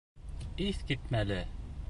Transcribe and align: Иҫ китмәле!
Иҫ 0.69 0.81
китмәле! 0.93 1.39